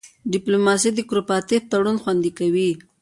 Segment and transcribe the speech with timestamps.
[0.33, 2.71] ډیپلوماسي د کوپراتیف تړون خوندي کوي